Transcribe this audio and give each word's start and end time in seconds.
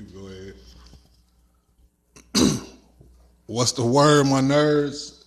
Go 0.00 0.28
ahead. 0.28 0.54
What's 3.46 3.72
the 3.72 3.84
word, 3.84 4.26
my 4.26 4.40
nerds? 4.40 5.24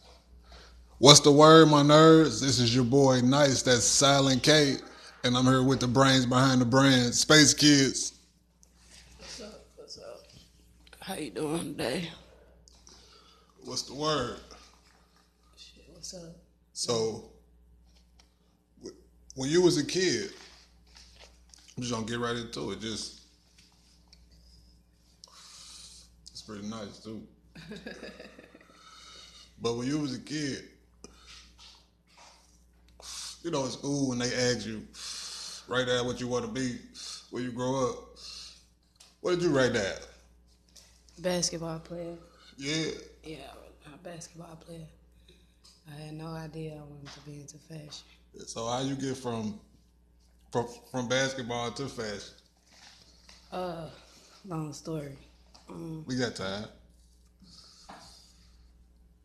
What's 0.97 1.20
the 1.20 1.31
word, 1.31 1.68
my 1.68 1.84
nerds? 1.84 2.42
This 2.42 2.60
is 2.60 2.73
your 2.73 2.86
boy 2.86 3.21
Nice, 3.21 3.62
that's 3.62 3.83
Silent 3.83 4.41
K, 4.41 4.78
and 5.23 5.38
I'm 5.38 5.46
here 5.46 5.62
with 5.62 5.79
the 5.79 5.88
brains 5.88 6.25
behind 6.25 6.59
the 6.62 6.65
brand, 6.65 7.13
Space 7.13 7.54
Kids. 7.54 8.13
What's 9.20 9.41
up? 9.41 9.66
What's 9.75 9.98
up? 10.00 10.23
How 11.02 11.16
you 11.16 11.30
doing 11.30 11.76
today? 11.76 12.10
What's 13.66 13.84
the 13.84 13.94
word? 13.94 14.38
Shit, 15.55 15.84
what's 15.94 16.14
up? 16.16 16.36
So, 16.71 17.26
when 19.36 19.50
you 19.50 19.62
was 19.62 19.78
a 19.78 19.86
kid, 19.86 20.32
I'm 21.76 21.84
just 21.84 21.94
gonna 21.94 22.05
get 22.05 22.20
right 22.20 22.36
into 22.36 22.71
it. 22.71 22.80
Just, 22.80 23.21
it's 26.21 26.31
pretty 26.45 26.67
nice 26.67 26.99
too. 26.99 27.21
but 29.61 29.75
when 29.75 29.88
you 29.88 29.99
was 29.99 30.15
a 30.15 30.20
kid, 30.20 30.63
you 33.43 33.52
know, 33.52 33.66
in 33.66 33.71
school 33.71 34.09
when 34.09 34.19
they 34.19 34.33
ask 34.33 34.66
you, 34.66 34.83
write 35.67 35.88
down 35.88 36.05
what 36.05 36.19
you 36.19 36.27
want 36.27 36.45
to 36.45 36.52
be 36.52 36.77
when 37.31 37.43
you 37.43 37.52
grow 37.52 37.89
up. 37.89 37.97
What 39.21 39.31
did 39.31 39.43
you 39.43 39.49
write 39.49 39.73
down? 39.73 39.97
Basketball 41.19 41.79
player. 41.79 42.16
Yeah, 42.57 42.91
Yeah, 43.23 43.38
a 43.94 43.97
basketball 43.97 44.55
player. 44.55 44.88
I 45.91 46.02
had 46.02 46.13
no 46.13 46.27
idea 46.27 46.73
I 46.73 46.81
wanted 46.81 47.11
to 47.13 47.19
be 47.21 47.41
into 47.41 47.57
fashion. 47.57 48.05
So 48.45 48.67
how 48.67 48.81
you 48.81 48.95
get 48.95 49.17
from 49.17 49.59
from, 50.52 50.67
from 50.91 51.07
basketball 51.09 51.71
to 51.71 51.88
fashion? 51.88 52.33
Uh, 53.52 53.89
long 54.45 54.71
story. 54.71 55.17
Um, 55.70 56.05
We 56.05 56.17
got 56.17 56.35
time. 56.35 56.66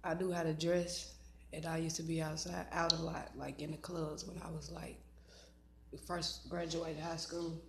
I 0.05 0.15
knew 0.15 0.33
how 0.33 0.43
to 0.43 0.53
dress, 0.55 1.15
and 1.53 1.65
I 1.67 1.79
used 1.79 1.97
to 1.97 2.03
be 2.03 2.21
outside 2.23 2.67
out 2.73 2.93
a 2.93 2.97
lot, 3.03 3.31
like 3.37 3.61
in 3.61 3.71
the 3.73 3.77
clubs 3.77 4.25
when 4.25 4.41
I 4.43 4.51
was 4.51 4.71
like 4.71 4.99
first 6.07 6.49
graduated 6.49 7.03
high 7.03 7.17
school, 7.17 7.61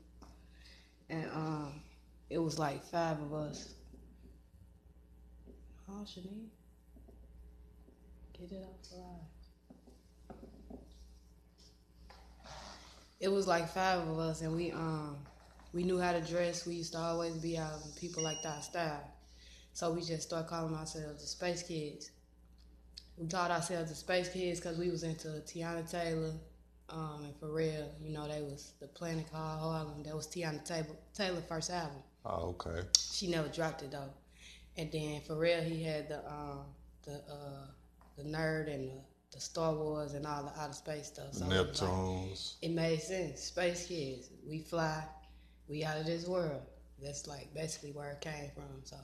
and 1.10 1.26
um, 1.32 1.82
it 2.30 2.38
was 2.38 2.58
like 2.60 2.84
five 2.86 3.20
of 3.22 3.34
us. 3.34 3.74
Oh, 5.90 6.06
Shanique, 6.06 6.52
get 8.34 8.52
it 8.52 8.64
off 8.64 8.90
the 8.90 8.96
line. 8.98 9.28
It 13.20 13.30
was 13.30 13.48
like 13.48 13.70
five 13.70 14.08
of 14.08 14.18
us, 14.20 14.42
and 14.42 14.56
we 14.56 14.72
um 14.72 15.18
we 15.74 15.84
knew 15.84 16.00
how 16.00 16.12
to 16.12 16.22
dress. 16.22 16.66
We 16.66 16.76
used 16.76 16.94
to 16.94 17.00
always 17.00 17.36
be 17.36 17.58
out, 17.58 17.84
and 17.84 17.96
people 17.96 18.24
liked 18.24 18.46
our 18.46 18.62
style. 18.62 19.04
So 19.74 19.92
we 19.92 20.02
just 20.02 20.24
started 20.24 20.48
calling 20.50 20.76
ourselves 20.76 21.22
the 21.22 21.28
Space 21.28 21.64
Kids. 21.64 22.12
We 23.18 23.28
called 23.28 23.52
ourselves 23.52 23.90
the 23.90 23.96
Space 23.96 24.30
Kids 24.30 24.60
because 24.60 24.78
we 24.78 24.90
was 24.90 25.04
into 25.04 25.28
Teyana 25.28 25.90
Taylor 25.90 26.34
um, 26.90 27.24
and 27.26 27.40
Pharrell. 27.40 27.88
You 28.02 28.14
know, 28.14 28.28
they 28.28 28.42
was 28.42 28.74
the 28.80 28.88
Planet 28.88 29.32
called 29.32 29.60
Harlem. 29.60 30.04
That 30.04 30.16
was 30.16 30.28
Teyana 30.28 30.64
Taylor, 30.66 30.88
Taylor 31.14 31.42
first 31.48 31.70
album. 31.70 31.98
Oh, 32.26 32.56
okay. 32.60 32.82
She 33.12 33.30
never 33.30 33.48
dropped 33.48 33.84
it 33.84 33.92
though. 33.92 34.10
And 34.78 34.92
then 34.92 35.22
Pharrell, 35.28 35.64
he 35.66 35.84
had 35.84 36.10
the 36.10 36.20
um, 36.30 36.64
the 37.04 37.14
uh, 37.30 37.68
the 38.18 38.24
nerd 38.24 38.74
and 38.74 38.90
the, 38.90 39.02
the 39.34 39.40
Star 39.40 39.74
Wars 39.74 40.14
and 40.14 40.26
all 40.26 40.44
the 40.44 40.62
outer 40.62 40.74
space 40.74 41.08
stuff. 41.08 41.34
So 41.34 41.46
it 41.46 41.50
like- 41.50 41.68
Neptunes. 41.68 42.56
it 42.62 42.72
made 42.72 43.02
sense. 43.02 43.42
Space 43.44 43.88
kids, 43.88 44.30
we 44.48 44.60
fly, 44.60 45.04
we 45.70 45.84
out 45.84 46.00
of 46.00 46.06
this 46.06 46.28
world. 46.28 46.62
That's 47.02 47.28
like 47.28 47.54
basically 47.54 47.92
where 47.92 48.12
it 48.12 48.22
came 48.22 48.50
from. 48.54 48.82
So 48.84 48.98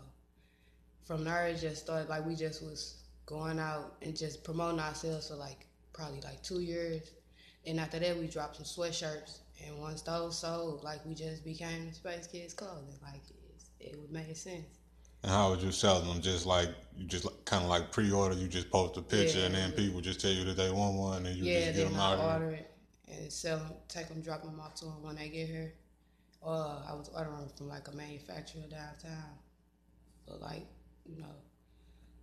from 1.05 1.23
there, 1.23 1.47
it 1.47 1.59
just 1.59 1.83
started 1.83 2.09
like 2.09 2.25
we 2.25 2.35
just 2.35 2.63
was 2.63 3.03
going 3.25 3.59
out 3.59 3.95
and 4.01 4.15
just 4.15 4.43
promoting 4.43 4.79
ourselves 4.79 5.29
for 5.29 5.35
like 5.35 5.67
probably 5.93 6.21
like 6.21 6.41
two 6.43 6.59
years. 6.59 7.11
And 7.65 7.79
after 7.79 7.99
that, 7.99 8.17
we 8.17 8.27
dropped 8.27 8.57
some 8.57 8.65
sweatshirts. 8.65 9.39
And 9.65 9.79
once 9.79 10.01
those 10.01 10.37
sold, 10.37 10.83
like 10.83 11.05
we 11.05 11.13
just 11.13 11.45
became 11.45 11.93
Space 11.93 12.27
Kids 12.27 12.53
clothing. 12.53 12.99
Like 13.01 13.21
it 13.79 13.97
would 13.99 14.11
make 14.11 14.35
sense. 14.35 14.65
And 15.23 15.31
how 15.31 15.49
would 15.51 15.61
you 15.61 15.71
sell 15.71 16.01
them? 16.01 16.21
Just 16.21 16.45
like 16.45 16.69
you 16.97 17.07
just 17.07 17.25
kind 17.45 17.63
of 17.63 17.69
like 17.69 17.91
pre-order. 17.91 18.35
You 18.35 18.47
just 18.47 18.69
post 18.69 18.97
a 18.97 19.01
picture, 19.01 19.45
and 19.45 19.55
then 19.55 19.71
people 19.71 20.01
just 20.01 20.19
tell 20.19 20.31
you 20.31 20.43
that 20.45 20.57
they 20.57 20.69
want 20.69 20.95
one, 20.95 21.25
and 21.25 21.35
you 21.35 21.45
yeah, 21.45 21.65
just 21.65 21.77
get 21.77 21.89
them 21.89 21.99
out. 21.99 22.19
here. 22.19 22.27
order 22.27 22.51
it 22.51 22.71
and 23.07 23.31
sell 23.31 23.57
them, 23.57 23.73
take 23.87 24.07
them, 24.07 24.21
drop 24.21 24.43
them 24.43 24.59
off 24.59 24.75
to 24.75 24.85
them 24.85 25.01
when 25.01 25.15
they 25.15 25.29
get 25.29 25.47
here. 25.47 25.73
Or 26.45 26.53
I 26.87 26.93
was 26.93 27.09
ordering 27.09 27.49
from 27.57 27.69
like 27.69 27.87
a 27.87 27.91
manufacturer 27.91 28.61
downtown 28.69 29.33
for 30.27 30.35
like, 30.37 30.67
you 31.03 31.17
know, 31.19 31.35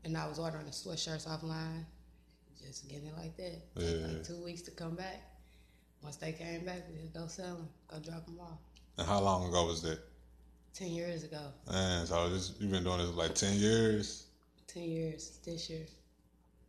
and 0.05 0.17
I 0.17 0.29
was 0.29 0.39
ordering 0.39 0.65
the 0.65 0.71
sweatshirts 0.71 1.27
offline, 1.27 1.85
just 2.65 2.89
getting 2.89 3.09
it 3.09 3.17
like 3.17 3.37
that. 3.37 3.61
Yeah. 3.77 4.07
Like 4.07 4.25
two 4.25 4.41
weeks 4.45 4.63
to 4.63 4.71
come 4.71 4.95
back. 4.95 5.23
Once 6.03 6.17
they 6.17 6.31
came 6.33 6.65
back, 6.65 6.85
we 6.89 7.01
just 7.01 7.13
go 7.13 7.27
sell 7.27 7.57
them, 7.57 7.69
go 7.89 7.99
drop 7.99 8.25
them 8.27 8.39
off. 8.41 8.59
And 8.97 9.09
how 9.09 9.21
long 9.21 9.49
ago 9.49 9.67
was 9.67 9.83
that? 9.83 9.99
Ten 10.73 10.89
years 10.89 11.25
ago, 11.25 11.43
Man, 11.71 12.07
so 12.07 12.31
this 12.31 12.55
you've 12.61 12.71
been 12.71 12.85
doing 12.85 12.99
this 12.99 13.11
for 13.11 13.17
like 13.17 13.35
ten 13.35 13.55
years. 13.57 14.27
ten 14.69 14.85
years 14.85 15.39
this 15.45 15.69
year. 15.69 15.85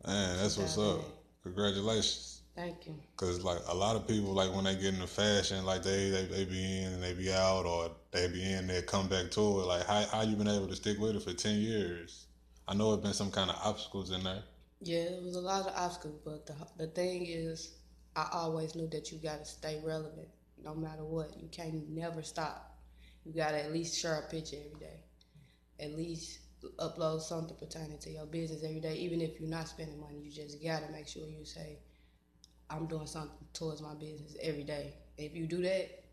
Man, 0.06 0.38
that's 0.40 0.58
what's 0.58 0.78
up. 0.78 1.02
Congratulations. 1.44 2.41
Thank 2.56 2.86
you. 2.86 2.96
Cause 3.18 3.44
like 3.44 3.59
a 3.68 3.75
lot 3.75 3.96
of 3.96 4.08
people, 4.08 4.31
like 4.34 4.53
when 4.53 4.66
they 4.66 4.75
get 4.75 4.94
into 4.94 5.08
fashion, 5.08 5.66
like 5.66 5.81
they 5.81 6.09
they, 6.12 6.25
they 6.25 6.46
be 6.46 6.84
in 6.84 6.94
and 6.94 7.03
they 7.03 7.14
be 7.14 7.34
out, 7.34 7.66
or 7.66 7.90
they 8.12 8.28
be 8.28 8.44
in, 8.53 8.68
they 8.68 8.81
come 8.84 9.08
back 9.08 9.31
to 9.31 9.41
it. 9.41 9.66
Like 9.66 9.86
how 9.88 10.06
how 10.12 10.22
you 10.22 10.36
been 10.36 10.47
able 10.47 10.68
to 10.68 10.75
stick 10.75 11.00
with 11.00 11.16
it 11.16 11.24
for 11.24 11.34
ten 11.34 11.56
years? 11.59 12.28
I 12.68 12.75
know 12.75 12.94
it's 12.94 13.03
been 13.03 13.14
some 13.14 13.31
kind 13.31 13.50
of 13.50 13.58
obstacles 13.64 14.12
in 14.12 14.24
there. 14.24 14.44
Yeah, 14.81 15.03
it 15.03 15.24
was 15.24 15.36
a 15.36 15.41
lot 15.41 15.66
of 15.66 15.74
obstacles, 15.75 16.19
but 16.24 16.46
the 16.46 16.56
the 16.78 16.88
thing 16.88 17.25
is, 17.25 17.75
I 18.16 18.28
always 18.31 18.75
knew 18.75 18.88
that 18.90 19.12
you 19.12 19.18
got 19.18 19.40
to 19.40 19.46
stay 19.46 19.81
relevant, 19.84 20.28
no 20.64 20.75
matter 20.75 21.03
what. 21.03 21.35
You 21.41 21.50
can't 21.50 21.90
never 21.90 22.22
stop. 22.22 22.78
You 23.25 23.34
got 23.34 23.52
to 23.52 23.64
at 23.64 23.72
least 23.72 24.00
share 24.00 24.20
a 24.20 24.30
picture 24.30 24.58
every 24.58 24.80
day, 24.80 25.00
at 25.80 25.96
least 25.96 26.40
upload 26.80 27.22
something 27.22 27.56
pertaining 27.58 27.97
to 28.00 28.09
your 28.09 28.25
business 28.25 28.64
every 28.64 28.80
day. 28.80 28.96
Even 28.96 29.22
if 29.22 29.40
you're 29.40 29.50
not 29.50 29.68
spending 29.68 30.00
money, 30.00 30.20
you 30.20 30.31
just 30.31 30.62
got 30.64 30.85
to 30.85 30.91
make 30.91 31.08
sure 31.08 31.28
you 31.28 31.46
say, 31.46 31.80
"I'm 32.73 32.88
doing 32.88 33.07
something 33.07 33.47
towards 33.53 33.81
my 33.81 33.94
business 33.95 34.35
every 34.41 34.63
day." 34.63 34.95
If 35.17 35.35
you 35.35 35.45
do 35.47 35.61
that, 35.63 36.03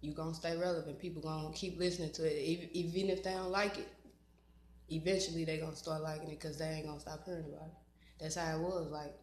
you 0.00 0.12
gonna 0.12 0.34
stay 0.34 0.56
relevant. 0.56 0.98
People 0.98 1.22
gonna 1.22 1.52
keep 1.52 1.78
listening 1.78 2.12
to 2.12 2.24
it, 2.24 2.40
even, 2.72 3.10
if 3.10 3.22
they 3.22 3.32
don't 3.32 3.50
like 3.50 3.78
it. 3.78 3.88
Eventually, 4.90 5.44
they 5.44 5.58
gonna 5.58 5.76
start 5.76 6.02
liking 6.02 6.28
it 6.28 6.40
because 6.40 6.58
they 6.58 6.66
ain't 6.66 6.86
gonna 6.86 7.00
stop 7.00 7.24
hearing 7.24 7.44
about 7.44 7.66
it 7.66 7.74
that's 8.18 8.34
how 8.36 8.56
it 8.56 8.60
was. 8.60 8.90
Like 8.90 9.14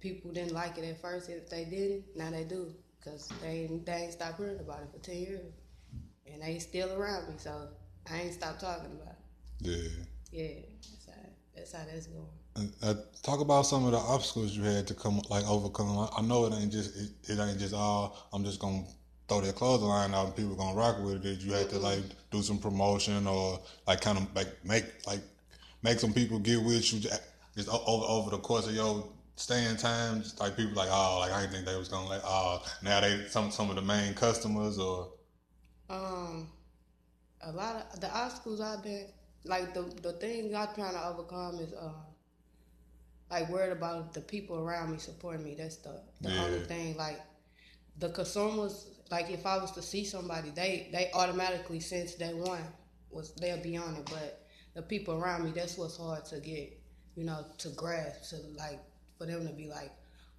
people 0.00 0.32
didn't 0.32 0.52
like 0.52 0.78
it 0.78 0.84
at 0.84 1.00
first. 1.00 1.28
If 1.28 1.48
they 1.48 1.64
didn't, 1.64 2.04
now 2.16 2.30
they 2.30 2.44
do, 2.44 2.74
cause 3.04 3.30
they 3.42 3.68
ain't, 3.70 3.86
they 3.86 3.92
ain't 3.92 4.12
stopped 4.12 4.38
hearing 4.38 4.60
about 4.60 4.82
it 4.82 4.88
for 4.92 4.98
ten 4.98 5.16
years, 5.18 5.52
and 6.26 6.42
they 6.42 6.58
still 6.58 6.92
around 6.92 7.28
me. 7.28 7.34
So 7.38 7.68
I 8.10 8.22
ain't 8.22 8.34
stopped 8.34 8.60
talking 8.60 8.92
about 8.92 9.14
it. 9.14 9.18
Yeah. 9.60 9.88
Yeah, 10.32 10.54
that's 10.90 11.06
how 11.06 11.28
that's 11.54 11.72
how 11.72 11.84
that's 11.90 12.06
going. 12.06 12.26
Uh, 12.82 12.94
talk 13.22 13.40
about 13.40 13.66
some 13.66 13.84
of 13.84 13.92
the 13.92 13.98
obstacles 13.98 14.56
you 14.56 14.62
had 14.62 14.86
to 14.86 14.94
come 14.94 15.20
like 15.28 15.44
overcome. 15.48 15.98
I, 15.98 16.18
I 16.18 16.22
know 16.22 16.46
it 16.46 16.54
ain't 16.54 16.72
just 16.72 16.96
it, 16.96 17.10
it 17.32 17.38
ain't 17.38 17.58
just 17.58 17.74
all. 17.74 18.28
I'm 18.32 18.44
just 18.44 18.60
gonna 18.60 18.84
throw 19.28 19.40
that 19.40 19.54
clothing 19.56 19.88
line 19.88 20.14
out 20.14 20.26
and 20.26 20.36
people 20.36 20.54
gonna 20.54 20.76
rock 20.76 20.98
with 21.02 21.24
it. 21.26 21.40
You 21.40 21.52
had 21.52 21.68
to 21.70 21.78
like 21.78 22.00
do 22.30 22.42
some 22.42 22.58
promotion 22.58 23.26
or 23.26 23.60
like 23.86 24.00
kind 24.00 24.18
of 24.18 24.34
like 24.34 24.48
make 24.64 24.84
like 25.06 25.20
make 25.82 25.98
some 25.98 26.12
people 26.12 26.38
get 26.38 26.62
with 26.62 26.92
you 26.92 27.00
just 27.00 27.68
over 27.68 28.04
over 28.06 28.30
the 28.30 28.38
course 28.38 28.66
of 28.66 28.74
your 28.74 29.06
staying 29.36 29.76
time? 29.76 30.22
Just 30.22 30.40
like 30.40 30.56
people 30.56 30.74
like 30.74 30.88
oh 30.90 31.18
like 31.20 31.32
I 31.32 31.40
didn't 31.42 31.52
think 31.54 31.66
they 31.66 31.76
was 31.76 31.88
gonna 31.88 32.08
like 32.08 32.22
oh 32.24 32.64
now 32.82 33.00
they 33.00 33.24
some 33.28 33.50
some 33.50 33.70
of 33.70 33.76
the 33.76 33.82
main 33.82 34.14
customers 34.14 34.78
or 34.78 35.10
Um, 35.90 36.48
a 37.42 37.52
lot 37.52 37.86
of 37.92 38.00
the 38.00 38.10
obstacles 38.14 38.60
I've 38.60 38.82
been 38.82 39.06
like 39.44 39.74
the 39.74 39.82
the 40.02 40.12
thing 40.14 40.54
I'm 40.54 40.68
trying 40.74 40.94
to 40.94 41.06
overcome 41.08 41.58
is 41.60 41.72
uh 41.74 41.90
like 43.30 43.48
worried 43.50 43.72
about 43.72 44.12
the 44.14 44.20
people 44.20 44.58
around 44.58 44.92
me 44.92 44.98
supporting 44.98 45.44
me. 45.44 45.54
That's 45.54 45.76
the 45.76 46.00
the 46.20 46.30
Yeah. 46.30 46.44
only 46.44 46.60
thing. 46.60 46.96
Like 46.96 47.20
the 47.98 48.10
consumers, 48.10 48.86
like 49.10 49.30
if 49.30 49.46
I 49.46 49.58
was 49.58 49.72
to 49.72 49.82
see 49.82 50.04
somebody, 50.04 50.50
they 50.50 50.88
they 50.92 51.10
automatically 51.12 51.80
since 51.80 52.14
day 52.14 52.34
one 52.34 52.64
was 53.10 53.32
they'll 53.34 53.62
be 53.62 53.76
on 53.76 53.96
it. 53.96 54.06
But 54.10 54.46
the 54.74 54.82
people 54.82 55.14
around 55.14 55.44
me, 55.44 55.52
that's 55.52 55.76
what's 55.78 55.96
hard 55.96 56.24
to 56.26 56.40
get, 56.40 56.78
you 57.16 57.24
know, 57.24 57.44
to 57.58 57.68
grasp, 57.70 58.30
to 58.30 58.36
like 58.58 58.80
for 59.18 59.26
them 59.26 59.46
to 59.46 59.52
be 59.52 59.68
like, 59.68 59.90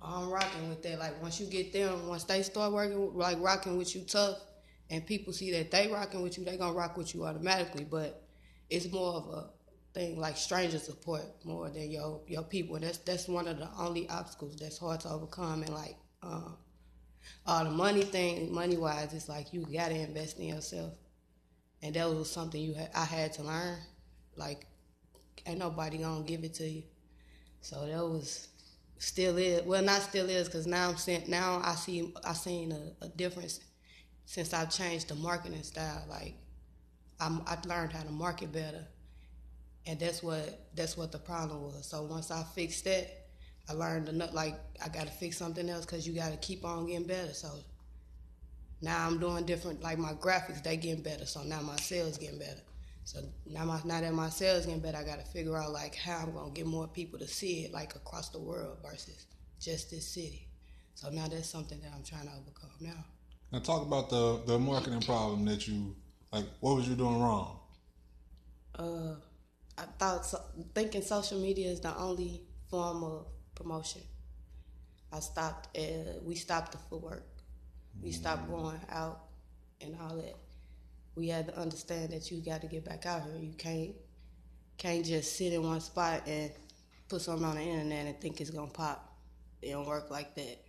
oh, 0.02 0.24
I'm 0.24 0.30
rocking 0.30 0.70
with 0.70 0.84
that. 0.84 1.00
Like 1.00 1.22
once 1.22 1.40
you 1.40 1.48
get 1.48 1.74
them, 1.74 2.08
once 2.08 2.24
they 2.26 2.44
start 2.44 2.74
working 2.74 3.16
like 3.18 3.40
rocking 3.40 3.78
with 3.78 3.96
you 3.96 4.02
tough, 4.04 4.38
and 4.90 5.06
people 5.06 5.34
see 5.34 5.52
that 5.52 5.72
they 5.72 5.88
rocking 5.88 6.22
with 6.22 6.38
you, 6.38 6.46
they 6.46 6.58
gonna 6.58 6.74
rock 6.74 6.98
with 6.98 7.14
you 7.14 7.26
automatically. 7.26 7.86
But 7.90 8.22
it's 8.70 8.92
more 8.92 9.14
of 9.16 9.28
a 9.30 9.50
thing 9.98 10.20
like 10.20 10.38
stranger 10.38 10.80
support 10.80 11.24
more 11.46 11.70
than 11.70 11.92
your 11.92 12.22
your 12.28 12.44
people. 12.44 12.76
And 12.76 12.86
that's 12.86 13.00
that's 13.00 13.28
one 13.28 13.48
of 13.48 13.58
the 13.60 13.70
only 13.80 14.10
obstacles 14.10 14.58
that's 14.58 14.78
hard 14.80 15.02
to 15.02 15.10
overcome. 15.10 15.64
And 15.64 15.74
like 15.74 15.98
uh, 16.24 16.52
all 17.46 17.64
the 17.64 17.72
money 17.72 18.04
thing, 18.04 18.54
money 18.54 18.78
wise, 18.78 19.14
it's 19.14 19.30
like 19.30 19.54
you 19.54 19.66
gotta 19.66 19.96
invest 19.96 20.40
in 20.40 20.48
yourself. 20.48 20.94
and 21.82 21.96
that 21.96 22.10
was 22.10 22.32
something 22.32 22.62
you 22.62 22.74
had, 22.74 22.90
I 22.96 23.06
had 23.06 23.34
to 23.34 23.44
learn. 23.44 23.78
Like, 24.36 24.66
ain't 25.46 25.60
nobody 25.60 25.98
gonna 26.00 26.24
give 26.26 26.44
it 26.44 26.54
to 26.56 26.68
you. 26.70 26.84
So 27.62 27.86
that 27.88 28.04
was 28.04 28.50
still 29.00 29.38
is 29.38 29.64
well, 29.66 29.84
not 29.84 30.02
still 30.04 30.30
is, 30.30 30.48
because 30.48 30.68
now 30.68 30.90
I'm 30.90 30.98
seeing 30.98 31.24
now 31.30 31.62
I 31.64 31.76
see 31.76 32.14
I 32.26 32.34
seen 32.34 32.72
a, 32.74 33.06
a 33.06 33.10
difference 33.10 33.62
since 34.26 34.54
I've 34.54 34.72
changed 34.72 35.10
the 35.10 35.16
marketing 35.16 35.64
style. 35.64 36.06
Like, 36.10 36.36
I'm 37.20 37.42
I've 37.48 37.66
learned 37.66 37.94
how 37.94 38.04
to 38.04 38.12
market 38.12 38.52
better, 38.52 38.86
and 39.88 40.00
that's 40.00 40.22
what 40.22 40.68
that's 40.76 40.98
what 40.98 41.12
the 41.12 41.18
problem 41.18 41.64
was. 41.64 41.88
So 41.88 42.04
once 42.04 42.30
I 42.30 42.44
fixed 42.44 42.84
that, 42.86 43.28
I 43.70 43.74
learned 43.74 44.10
enough. 44.10 44.34
Like, 44.34 44.56
I 44.84 44.90
got 44.90 45.08
to 45.08 45.12
fix 45.12 45.38
something 45.38 45.70
else 45.70 45.86
because 45.86 46.08
you 46.08 46.14
got 46.14 46.32
to 46.32 46.38
keep 46.38 46.66
on 46.66 46.88
getting 46.88 47.08
better. 47.08 47.34
So 47.34 47.50
now 48.82 49.08
I'm 49.08 49.20
doing 49.20 49.46
different. 49.46 49.82
Like 49.82 49.98
my 49.98 50.14
graphics, 50.14 50.64
they 50.64 50.78
getting 50.78 51.04
better. 51.04 51.26
So 51.26 51.44
now 51.44 51.62
my 51.62 51.78
sales 51.78 52.18
getting 52.18 52.40
better. 52.40 52.62
So 53.06 53.22
now 53.46 53.64
my 53.64 53.80
now 53.86 54.02
that 54.02 54.14
my 54.14 54.30
sales 54.30 54.66
getting 54.66 54.82
better, 54.82 54.98
I 54.98 55.04
got 55.04 55.20
to 55.20 55.26
figure 55.26 55.58
out 55.58 55.72
like 55.72 55.96
how 55.96 56.18
I'm 56.18 56.34
gonna 56.34 56.52
get 56.52 56.66
more 56.66 56.88
people 56.88 57.18
to 57.20 57.28
see 57.28 57.64
it 57.64 57.74
like 57.74 57.96
across 57.96 58.30
the 58.30 58.40
world 58.40 58.78
versus 58.84 59.26
just 59.60 59.90
this 59.90 60.06
city. 60.06 60.48
So 60.96 61.10
now 61.10 61.28
that's 61.28 61.50
something 61.50 61.80
that 61.82 61.92
I'm 61.96 62.04
trying 62.04 62.28
to 62.28 62.34
overcome 62.34 62.72
now. 62.82 63.06
Now 63.52 63.60
talk 63.60 63.84
about 63.84 64.10
the 64.10 64.42
the 64.46 64.60
marketing 64.60 65.02
problem 65.02 65.46
that 65.46 65.68
you 65.68 65.96
like. 66.34 66.46
What 66.60 66.76
was 66.76 66.88
you 66.90 66.96
doing 66.96 67.20
wrong? 67.22 67.60
Uh, 68.76 69.16
I 69.78 69.84
thought 70.00 70.26
so, 70.26 70.42
thinking 70.74 71.02
social 71.02 71.40
media 71.40 71.70
is 71.70 71.80
the 71.82 71.96
only 71.98 72.42
form 72.70 73.04
of 73.04 73.28
promotion. 73.56 74.02
I 75.12 75.20
stopped. 75.20 75.78
Uh, 75.78 76.20
we 76.24 76.36
stopped 76.36 76.72
the 76.72 76.78
footwork. 76.78 77.26
We 78.02 78.12
stopped 78.12 78.50
going 78.50 78.80
out 78.90 79.22
and 79.82 79.96
all 80.02 80.16
that. 80.18 80.36
We 81.16 81.30
had 81.30 81.48
to 81.48 81.58
understand 81.60 82.12
that 82.12 82.30
you 82.32 82.42
got 82.42 82.62
to 82.62 82.68
get 82.68 82.86
back 82.86 83.06
out 83.06 83.24
here. 83.24 83.40
You 83.40 83.54
can't 83.54 83.96
can't 84.78 85.06
just 85.06 85.36
sit 85.36 85.54
in 85.54 85.64
one 85.64 85.82
spot 85.82 86.24
and 86.28 86.52
put 87.10 87.22
something 87.22 87.46
on 87.46 87.56
the 87.56 87.62
internet 87.62 88.06
and 88.06 88.20
think 88.22 88.42
it's 88.42 88.50
gonna 88.52 88.70
pop. 88.70 89.16
It 89.62 89.72
don't 89.72 89.88
work 89.88 90.12
like 90.12 90.36
that. 90.36 90.64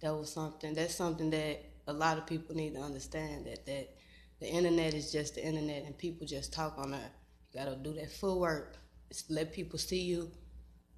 That 0.00 0.14
was 0.14 0.32
something. 0.32 0.74
That's 0.74 0.94
something 0.94 1.30
that 1.30 1.64
a 1.86 1.92
lot 1.92 2.18
of 2.18 2.26
people 2.26 2.54
need 2.54 2.74
to 2.74 2.80
understand 2.80 3.46
that 3.46 3.66
that 3.66 3.94
the 4.40 4.46
internet 4.46 4.94
is 4.94 5.10
just 5.10 5.34
the 5.34 5.44
internet 5.44 5.84
and 5.84 5.96
people 5.96 6.26
just 6.26 6.52
talk 6.52 6.78
on 6.78 6.92
there. 6.92 7.10
You 7.52 7.60
gotta 7.60 7.76
do 7.76 7.92
that 7.94 8.10
footwork. 8.10 8.76
Just 9.08 9.30
let 9.30 9.52
people 9.52 9.78
see 9.78 10.02
you, 10.02 10.30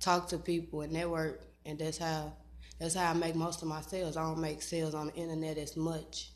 talk 0.01 0.29
to 0.29 0.39
people, 0.39 0.81
and 0.81 0.93
network. 0.93 1.43
And 1.65 1.79
that's 1.79 1.99
how 1.99 2.33
that's 2.81 2.95
how 2.95 3.11
I 3.11 3.13
make 3.13 3.37
most 3.37 3.63
of 3.63 3.69
my 3.69 3.83
sales. 3.83 4.17
I 4.17 4.23
don't 4.23 4.41
make 4.41 4.63
sales 4.63 4.95
on 4.95 5.09
the 5.09 5.15
internet 5.15 5.59
as 5.59 5.77
much 5.77 6.33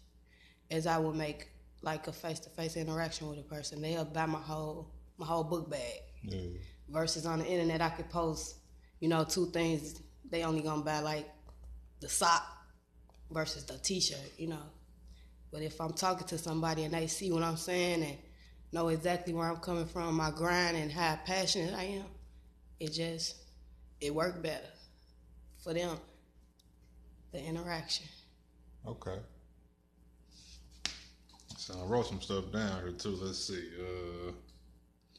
as 0.70 0.86
I 0.86 0.98
would 0.98 1.16
make 1.16 1.48
like 1.82 2.06
a 2.06 2.12
face 2.12 2.38
to 2.40 2.50
face 2.50 2.76
interaction 2.76 3.28
with 3.28 3.38
a 3.38 3.42
person. 3.42 3.82
They'll 3.82 4.04
buy 4.04 4.26
my 4.26 4.38
whole 4.38 4.92
my 5.18 5.26
whole 5.26 5.44
book 5.44 5.70
bag. 5.70 6.00
Yeah. 6.22 6.58
Versus 6.88 7.26
on 7.26 7.38
the 7.38 7.46
internet, 7.46 7.80
I 7.80 7.88
could 7.88 8.10
post, 8.10 8.56
you 9.00 9.08
know, 9.08 9.24
two 9.24 9.46
things. 9.50 10.00
They 10.30 10.42
only 10.44 10.62
gonna 10.62 10.82
buy 10.82 11.00
like 11.00 11.28
the 12.00 12.08
sock 12.08 12.46
versus 13.30 13.64
the 13.64 13.78
T-shirt, 13.78 14.32
you 14.38 14.48
know. 14.48 14.62
But 15.50 15.62
if 15.62 15.80
I'm 15.80 15.92
talking 15.92 16.26
to 16.28 16.38
somebody 16.38 16.84
and 16.84 16.92
they 16.92 17.06
see 17.06 17.30
what 17.30 17.42
I'm 17.42 17.56
saying 17.56 18.02
and 18.02 18.18
know 18.74 18.88
exactly 18.88 19.32
where 19.32 19.48
I'm 19.48 19.56
coming 19.56 19.86
from, 19.86 20.16
my 20.16 20.30
grind 20.30 20.76
and 20.76 20.90
how 20.90 21.18
passionate 21.24 21.74
I 21.74 21.84
am, 21.84 22.06
it 22.80 22.92
just 22.92 23.36
it 24.00 24.14
worked 24.14 24.42
better 24.42 24.68
for 25.62 25.72
them. 25.72 25.96
The 27.32 27.42
interaction. 27.42 28.06
Okay. 28.86 29.16
So 31.56 31.74
I 31.80 31.86
wrote 31.86 32.06
some 32.06 32.20
stuff 32.20 32.52
down 32.52 32.82
here 32.82 32.92
too. 32.92 33.16
Let's 33.22 33.38
see. 33.38 33.70
Uh, 33.80 34.32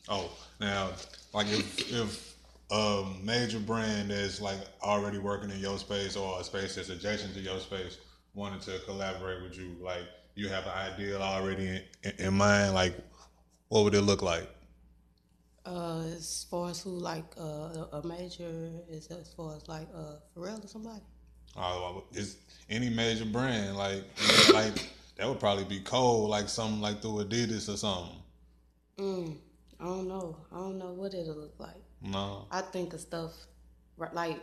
oh, 0.09 0.31
now 0.59 0.91
like 1.33 1.47
if 1.47 1.91
if 1.91 2.35
a 2.71 3.05
major 3.23 3.59
brand 3.59 4.11
that's 4.11 4.41
like 4.41 4.59
already 4.83 5.17
working 5.17 5.49
in 5.49 5.59
your 5.59 5.77
space 5.77 6.15
or 6.15 6.39
a 6.39 6.43
space 6.43 6.75
that's 6.75 6.89
adjacent 6.89 7.33
to 7.33 7.39
your 7.39 7.59
space 7.59 7.99
wanted 8.33 8.61
to 8.61 8.79
collaborate 8.85 9.41
with 9.43 9.57
you, 9.57 9.75
like 9.81 10.03
you 10.35 10.49
have 10.49 10.65
an 10.65 10.93
ideal 10.93 11.21
already 11.21 11.81
in, 12.03 12.11
in 12.19 12.33
mind, 12.33 12.73
like 12.73 12.93
what 13.69 13.83
would 13.83 13.94
it 13.94 14.01
look 14.01 14.21
like? 14.21 14.47
Uh, 15.65 16.03
as 16.15 16.45
far 16.50 16.69
as 16.69 16.81
who 16.81 16.91
like 16.91 17.25
uh, 17.39 17.85
a 17.94 18.01
major 18.06 18.69
is 18.89 19.07
as 19.07 19.33
far 19.33 19.56
as 19.56 19.67
like 19.67 19.88
uh, 19.95 20.17
Pharrell 20.35 20.63
or 20.63 20.67
somebody. 20.67 21.01
Uh, 21.57 22.01
is 22.13 22.38
any 22.69 22.89
major 22.89 23.25
brand 23.25 23.77
like 23.77 24.03
like 24.53 24.73
that 25.17 25.27
would 25.27 25.39
probably 25.39 25.63
be 25.63 25.79
cold, 25.79 26.29
like 26.29 26.50
something 26.50 26.81
like 26.81 27.01
through 27.01 27.23
Adidas 27.23 27.73
or 27.73 27.77
something. 27.77 28.17
Mm, 29.00 29.38
I 29.79 29.85
don't 29.85 30.07
know. 30.07 30.38
I 30.51 30.57
don't 30.57 30.77
know 30.77 30.91
what 30.91 31.13
it'll 31.13 31.35
look 31.35 31.56
like. 31.57 31.81
No. 32.01 32.45
I 32.51 32.62
think 32.62 32.94
of 32.94 33.00
stuff 33.00 33.33
like 33.97 34.39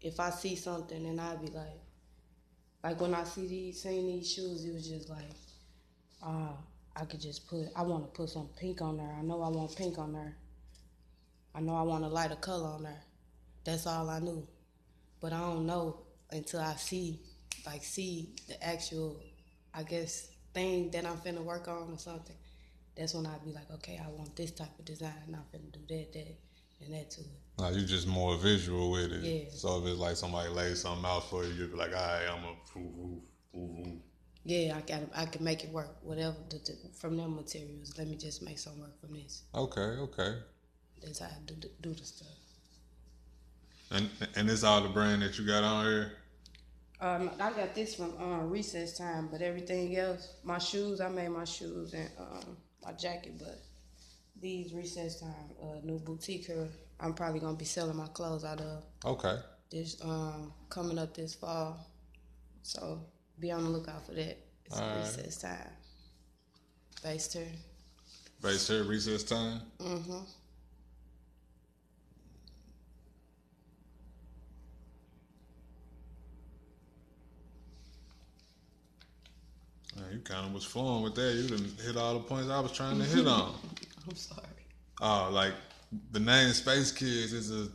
if 0.00 0.20
I 0.20 0.30
see 0.30 0.56
something 0.56 1.04
and 1.06 1.20
I'd 1.20 1.40
be 1.40 1.48
like, 1.48 1.80
like 2.82 3.00
when 3.00 3.14
I 3.14 3.24
see 3.24 3.46
these, 3.46 3.82
seen 3.82 4.06
these 4.06 4.32
shoes, 4.32 4.64
it 4.64 4.72
was 4.72 4.88
just 4.88 5.08
like, 5.08 5.24
ah, 6.22 6.56
I 6.98 7.04
could 7.04 7.20
just 7.20 7.46
put, 7.46 7.66
I 7.76 7.82
want 7.82 8.04
to 8.04 8.10
put 8.10 8.30
some 8.30 8.48
pink 8.58 8.80
on 8.80 8.96
there. 8.96 9.14
I 9.18 9.22
know 9.22 9.42
I 9.42 9.48
want 9.48 9.76
pink 9.76 9.98
on 9.98 10.12
there. 10.12 10.36
I 11.54 11.60
know 11.60 11.76
I 11.76 11.82
want 11.82 12.04
a 12.04 12.08
lighter 12.08 12.36
color 12.36 12.68
on 12.68 12.84
there. 12.84 13.02
That's 13.64 13.86
all 13.86 14.08
I 14.08 14.18
knew. 14.18 14.46
But 15.20 15.32
I 15.32 15.40
don't 15.40 15.66
know 15.66 16.00
until 16.30 16.60
I 16.60 16.74
see, 16.76 17.20
like, 17.66 17.84
see 17.84 18.34
the 18.48 18.62
actual, 18.64 19.20
I 19.74 19.82
guess, 19.82 20.28
thing 20.54 20.90
that 20.92 21.04
I'm 21.04 21.18
finna 21.18 21.42
work 21.42 21.68
on 21.68 21.92
or 21.92 21.98
something. 21.98 22.36
That's 22.96 23.12
when 23.12 23.26
I'd 23.26 23.44
be 23.44 23.52
like, 23.52 23.70
okay, 23.74 24.00
I 24.02 24.08
want 24.08 24.34
this 24.34 24.52
type 24.52 24.78
of 24.78 24.84
design. 24.84 25.12
and 25.26 25.36
I'm 25.36 25.42
finna 25.52 25.70
do 25.72 25.80
that, 25.88 26.12
that, 26.14 26.36
and 26.80 26.94
that 26.94 27.10
to 27.10 27.20
it. 27.20 27.26
No, 27.58 27.70
you 27.70 27.86
just 27.86 28.06
more 28.06 28.36
visual 28.36 28.90
with 28.90 29.12
it. 29.12 29.22
Yeah. 29.22 29.50
So 29.50 29.80
if 29.80 29.86
it's 29.86 29.98
like 29.98 30.16
somebody 30.16 30.48
lays 30.48 30.80
something 30.80 31.04
out 31.04 31.28
for 31.28 31.44
you, 31.44 31.52
you'd 31.52 31.72
be 31.72 31.76
like, 31.76 31.94
all 31.94 32.02
right, 32.02 32.26
I'm 32.30 32.44
a 32.44 32.78
ooh, 32.78 32.82
ooh, 32.82 33.22
ooh, 33.54 33.58
ooh. 33.58 34.00
Yeah, 34.48 34.76
I 34.76 34.80
can 34.82 35.10
I 35.12 35.26
can 35.26 35.42
make 35.42 35.64
it 35.64 35.70
work. 35.70 35.96
Whatever 36.02 36.36
the, 36.48 36.58
the, 36.58 36.76
from 36.94 37.16
them 37.16 37.34
materials, 37.34 37.98
let 37.98 38.06
me 38.06 38.14
just 38.14 38.42
make 38.42 38.60
some 38.60 38.78
work 38.78 38.96
from 39.00 39.14
this. 39.14 39.42
Okay, 39.52 39.80
okay. 39.80 40.34
That's 41.02 41.18
how 41.18 41.26
I 41.26 41.38
do 41.46 41.54
the, 41.60 41.68
do 41.80 41.92
the 41.92 42.04
stuff. 42.04 42.28
And 43.90 44.08
and 44.36 44.48
this 44.48 44.62
all 44.62 44.80
the 44.82 44.88
brand 44.88 45.22
that 45.22 45.36
you 45.36 45.44
got 45.44 45.64
on 45.64 45.84
here? 45.84 46.12
Um, 47.00 47.30
I 47.40 47.50
got 47.52 47.74
this 47.74 47.96
from 47.96 48.16
um, 48.22 48.48
recess 48.48 48.96
time, 48.96 49.28
but 49.32 49.42
everything 49.42 49.96
else, 49.96 50.34
my 50.44 50.58
shoes, 50.58 51.00
I 51.00 51.08
made 51.08 51.28
my 51.28 51.44
shoes 51.44 51.92
and 51.92 52.08
um, 52.18 52.56
my 52.84 52.92
jacket, 52.92 53.34
but 53.38 53.60
these 54.40 54.72
recess 54.72 55.20
time, 55.20 55.50
uh, 55.60 55.80
new 55.82 55.98
boutique 55.98 56.46
here, 56.46 56.68
I'm 57.00 57.14
probably 57.14 57.40
gonna 57.40 57.56
be 57.56 57.64
selling 57.64 57.96
my 57.96 58.06
clothes 58.06 58.44
out 58.44 58.60
of 58.60 58.84
Okay. 59.04 59.36
this 59.72 60.00
um 60.04 60.52
coming 60.70 60.98
up 60.98 61.14
this 61.14 61.34
fall. 61.34 61.84
So 62.62 63.00
be 63.40 63.50
on 63.50 63.64
the 63.64 63.70
lookout 63.70 64.06
for 64.06 64.12
that. 64.12 64.38
It's 64.64 64.78
All 64.78 64.88
right. 64.88 64.98
recess 64.98 65.36
time. 65.36 65.70
Based 67.02 67.32
turn. 67.32 67.48
Base 68.42 68.66
turn 68.66 68.88
recess 68.88 69.22
time? 69.22 69.60
Mm-hmm. 69.78 70.18
Man, 79.96 80.12
you 80.12 80.18
kind 80.20 80.46
of 80.46 80.52
was 80.52 80.64
flowing 80.64 81.02
with 81.02 81.14
that. 81.14 81.34
You 81.34 81.48
didn't 81.48 81.80
hit 81.80 81.96
all 81.96 82.14
the 82.14 82.20
points 82.20 82.50
I 82.50 82.60
was 82.60 82.72
trying 82.72 82.98
to 82.98 83.04
hit 83.04 83.26
on. 83.26 83.54
I'm 84.08 84.16
sorry. 84.16 84.42
Oh, 85.00 85.30
like 85.32 85.54
the 86.12 86.20
name 86.20 86.52
Space 86.52 86.92
Kids 86.92 87.32
is 87.32 87.50
a 87.50 87.68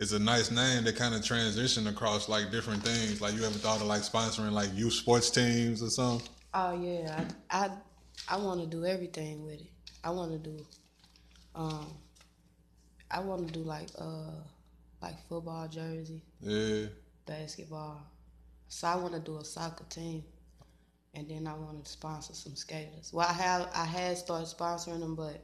is 0.00 0.12
a 0.14 0.18
nice 0.18 0.50
name 0.50 0.82
that 0.84 0.96
kind 0.96 1.14
of 1.14 1.22
transition 1.24 1.86
across 1.86 2.28
like 2.28 2.50
different 2.50 2.82
things. 2.82 3.20
Like 3.20 3.34
you 3.34 3.44
ever 3.44 3.58
thought 3.58 3.80
of 3.80 3.86
like 3.86 4.00
sponsoring 4.00 4.52
like 4.52 4.70
youth 4.74 4.94
sports 4.94 5.30
teams 5.30 5.82
or 5.82 5.90
something? 5.90 6.26
Oh 6.54 6.72
yeah, 6.82 7.24
I 7.50 7.66
I, 7.66 7.70
I 8.28 8.36
want 8.38 8.60
to 8.60 8.66
do 8.66 8.84
everything 8.86 9.44
with 9.44 9.60
it. 9.60 9.70
I 10.02 10.10
want 10.10 10.32
to 10.32 10.38
do, 10.38 10.66
um, 11.54 11.86
I 13.10 13.20
want 13.20 13.46
to 13.46 13.52
do 13.52 13.60
like 13.60 13.88
uh 13.98 14.32
like 15.02 15.14
football 15.28 15.68
jersey, 15.68 16.22
Yeah. 16.40 16.86
basketball. 17.26 18.00
So 18.68 18.88
I 18.88 18.96
want 18.96 19.12
to 19.14 19.20
do 19.20 19.38
a 19.38 19.44
soccer 19.44 19.84
team, 19.84 20.24
and 21.14 21.28
then 21.28 21.46
I 21.46 21.54
want 21.54 21.84
to 21.84 21.90
sponsor 21.90 22.34
some 22.34 22.56
skaters. 22.56 23.10
Well, 23.12 23.26
I 23.28 23.32
had 23.34 23.68
I 23.74 23.84
had 23.84 24.16
started 24.16 24.46
sponsoring 24.46 25.00
them, 25.00 25.14
but 25.14 25.42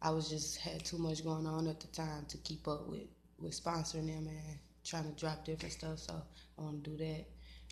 I 0.00 0.10
was 0.10 0.28
just 0.30 0.56
had 0.58 0.84
too 0.84 0.98
much 0.98 1.24
going 1.24 1.46
on 1.46 1.66
at 1.66 1.80
the 1.80 1.88
time 1.88 2.24
to 2.28 2.38
keep 2.38 2.66
up 2.68 2.88
with 2.88 3.02
with 3.38 3.52
sponsoring 3.52 4.06
them 4.06 4.26
and 4.28 4.58
trying 4.84 5.04
to 5.04 5.18
drop 5.20 5.44
different 5.44 5.72
stuff. 5.72 5.98
So 5.98 6.14
I 6.58 6.62
want 6.62 6.84
to 6.84 6.90
do 6.90 6.96
that. 6.96 7.24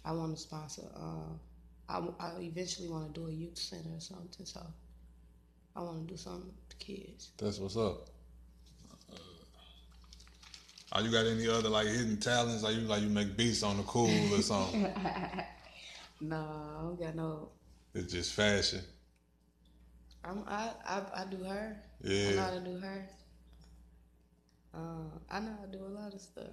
I 0.04 0.12
want 0.12 0.36
to 0.36 0.40
sponsor. 0.42 0.82
Um, 0.96 1.40
I, 1.88 2.00
I 2.20 2.32
eventually 2.40 2.88
want 2.88 3.14
to 3.14 3.20
do 3.20 3.26
a 3.28 3.32
youth 3.32 3.58
center 3.58 3.90
or 3.96 4.00
something. 4.00 4.44
So 4.46 4.60
I 5.76 5.80
want 5.82 6.06
to 6.06 6.12
do 6.14 6.16
something 6.18 6.46
with 6.46 6.68
the 6.78 6.84
kids. 6.84 7.30
That's 7.38 7.58
what's 7.58 7.76
up. 7.76 8.08
Uh, 9.12 9.16
Are 10.92 11.02
you 11.02 11.10
got 11.10 11.26
any 11.26 11.48
other 11.48 11.68
like 11.68 11.86
hidden 11.86 12.18
talents? 12.18 12.62
Like 12.62 12.74
you 12.76 12.82
like 12.82 13.02
you 13.02 13.08
make 13.08 13.36
beats 13.36 13.62
on 13.62 13.76
the 13.76 13.82
cool 13.84 14.34
or 14.34 14.42
something? 14.42 14.86
No, 16.20 16.36
I 16.36 16.82
don't 16.82 16.98
got 16.98 17.16
no. 17.16 17.48
it's 17.92 18.12
just 18.12 18.32
fashion. 18.32 18.80
I'm, 20.24 20.42
I, 20.46 20.70
I 20.86 21.02
I 21.16 21.24
do 21.28 21.42
her. 21.44 21.76
Yeah. 22.02 22.28
I 22.28 22.34
know 22.34 22.40
how 22.42 22.50
to 22.50 22.60
do 22.60 22.78
her. 22.78 23.08
Uh, 24.74 25.18
I 25.30 25.40
know 25.40 25.56
I 25.62 25.70
do 25.70 25.78
a 25.84 25.88
lot 25.88 26.12
of 26.12 26.20
stuff. 26.20 26.44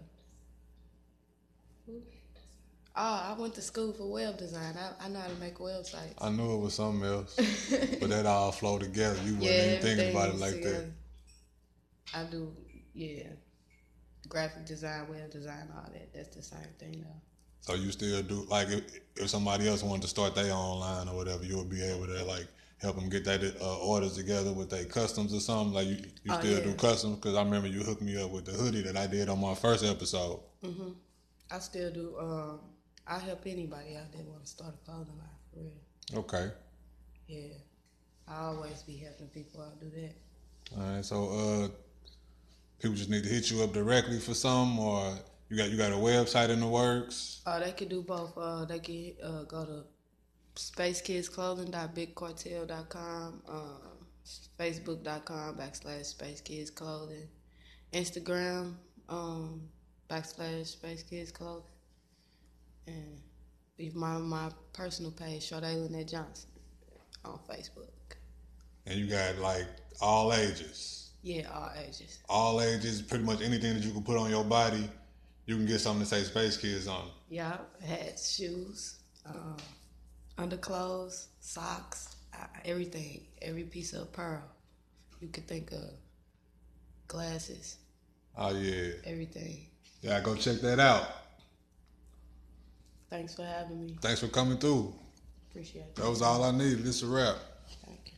Oh, 2.93 3.33
I 3.35 3.35
went 3.39 3.55
to 3.55 3.61
school 3.61 3.93
for 3.93 4.11
web 4.11 4.37
design. 4.37 4.75
I, 4.77 5.05
I 5.05 5.07
know 5.07 5.19
how 5.19 5.27
to 5.27 5.35
make 5.35 5.57
websites. 5.57 6.13
I 6.19 6.29
knew 6.29 6.55
it 6.55 6.59
was 6.59 6.73
something 6.73 7.07
else, 7.07 7.35
but 7.99 8.09
that 8.09 8.25
all 8.25 8.51
flow 8.51 8.77
together. 8.77 9.17
You 9.23 9.33
weren't 9.35 9.43
even 9.45 9.81
thinking 9.81 10.11
about 10.11 10.29
it 10.29 10.35
like 10.35 10.61
that. 10.61 10.91
I 12.13 12.23
do, 12.25 12.53
yeah. 12.93 13.27
Graphic 14.27 14.65
design, 14.65 15.07
web 15.09 15.31
design, 15.31 15.69
all 15.75 15.89
that. 15.91 16.13
That's 16.13 16.35
the 16.35 16.43
same 16.43 16.67
thing 16.77 17.01
though. 17.01 17.21
So 17.61 17.75
you 17.75 17.91
still 17.91 18.21
do 18.23 18.45
like 18.49 18.69
if, 18.69 18.99
if 19.15 19.29
somebody 19.29 19.67
else 19.67 19.83
wanted 19.83 20.01
to 20.03 20.07
start 20.07 20.35
their 20.35 20.53
own 20.53 20.79
line 20.79 21.07
or 21.07 21.15
whatever, 21.15 21.43
you 21.43 21.57
would 21.57 21.69
be 21.69 21.81
able 21.83 22.07
to 22.07 22.23
like 22.25 22.47
help 22.81 22.95
them 22.95 23.09
get 23.09 23.23
that 23.25 23.43
uh, 23.61 23.77
orders 23.79 24.13
together 24.15 24.51
with 24.53 24.69
their 24.69 24.85
customs 24.85 25.33
or 25.33 25.39
something. 25.39 25.73
Like 25.73 25.87
you, 25.87 25.97
you 26.23 26.31
Oh, 26.31 26.39
still 26.39 26.57
yeah. 26.57 26.63
do 26.63 26.73
customs 26.73 27.15
because 27.17 27.35
I 27.35 27.43
remember 27.43 27.67
you 27.67 27.81
hooked 27.83 28.01
me 28.01 28.21
up 28.21 28.31
with 28.31 28.45
the 28.45 28.53
hoodie 28.53 28.81
that 28.83 28.97
I 28.97 29.07
did 29.07 29.29
on 29.29 29.39
my 29.39 29.53
first 29.55 29.83
episode. 29.85 30.39
I 31.51 31.59
still 31.59 31.91
do. 31.91 32.15
Um, 32.19 32.59
I 33.07 33.19
help 33.19 33.41
anybody 33.45 33.97
out 33.97 34.11
there 34.13 34.23
want 34.23 34.43
to 34.45 34.49
start 34.49 34.73
a 34.73 34.85
clothing 34.85 35.17
line 35.17 35.27
for 35.53 35.59
real. 35.59 36.23
Okay. 36.23 36.51
Yeah, 37.27 37.53
I 38.27 38.45
always 38.45 38.83
be 38.83 38.97
helping 38.97 39.27
people 39.27 39.61
out 39.61 39.79
do 39.79 39.89
that. 39.89 40.13
All 40.77 40.95
right. 40.95 41.05
So 41.05 41.29
uh, 41.29 41.67
people 42.79 42.95
just 42.95 43.09
need 43.09 43.23
to 43.23 43.29
hit 43.29 43.51
you 43.51 43.63
up 43.63 43.73
directly 43.73 44.19
for 44.19 44.33
some, 44.33 44.79
or 44.79 45.13
you 45.49 45.57
got 45.57 45.69
you 45.69 45.77
got 45.77 45.91
a 45.91 45.95
website 45.95 46.49
in 46.49 46.59
the 46.61 46.67
works. 46.67 47.41
Uh, 47.45 47.59
they 47.59 47.71
can 47.73 47.87
do 47.89 48.01
both. 48.01 48.37
Uh, 48.37 48.65
they 48.65 48.79
can 48.79 49.13
uh, 49.23 49.43
go 49.43 49.65
to 49.65 49.83
spacekidsclothing.bigcartel.com, 50.55 53.41
um, 53.47 53.81
facebook.com 54.59 55.57
backslash 55.57 56.05
Space 56.05 56.41
Kids 56.41 56.69
Clothing, 56.69 57.27
Instagram 57.93 58.75
um, 59.09 59.61
backslash 60.09 60.67
Space 60.67 61.03
Kids 61.03 61.31
Clothing, 61.31 61.63
and 62.87 63.19
my 63.93 64.17
my 64.17 64.49
personal 64.73 65.11
page, 65.11 65.49
Sade 65.49 65.63
Lynette 65.63 66.07
Johnson, 66.07 66.49
on 67.25 67.39
Facebook. 67.49 67.89
And 68.85 68.99
you 68.99 69.07
got 69.07 69.37
like 69.39 69.65
all 70.01 70.33
ages. 70.33 71.11
Yeah, 71.23 71.47
all 71.53 71.71
ages. 71.85 72.19
All 72.29 72.61
ages, 72.61 73.01
pretty 73.01 73.23
much 73.23 73.41
anything 73.41 73.75
that 73.75 73.83
you 73.83 73.91
can 73.91 74.03
put 74.03 74.17
on 74.17 74.29
your 74.29 74.43
body, 74.43 74.89
you 75.45 75.55
can 75.55 75.65
get 75.65 75.79
something 75.79 76.03
to 76.03 76.07
say 76.07 76.23
Space 76.23 76.57
Kids 76.57 76.87
on. 76.87 77.07
Yeah, 77.29 77.57
hats, 77.85 78.35
shoes, 78.35 78.99
um, 79.25 79.57
underclothes, 80.41 81.27
socks, 81.39 82.15
uh, 82.33 82.45
everything. 82.65 83.21
Every 83.41 83.63
piece 83.63 83.93
of 83.93 84.03
apparel 84.03 84.41
you 85.19 85.27
could 85.29 85.47
think 85.47 85.71
of. 85.71 85.89
Glasses, 87.07 87.77
Oh 88.37 88.55
yeah. 88.55 88.93
everything. 89.05 89.65
Yeah, 90.01 90.21
go 90.21 90.35
check 90.35 90.61
that 90.61 90.79
out. 90.79 91.03
Thanks 93.09 93.35
for 93.35 93.43
having 93.43 93.85
me. 93.85 93.97
Thanks 94.01 94.21
for 94.21 94.29
coming 94.29 94.57
through. 94.57 94.93
Appreciate 95.49 95.81
it. 95.81 95.95
That 95.95 96.09
was 96.09 96.21
all 96.21 96.43
I 96.45 96.51
needed. 96.51 96.87
It's 96.87 97.01
a 97.03 97.07
wrap. 97.07 97.35
Thank 97.85 97.99
you. 98.05 98.11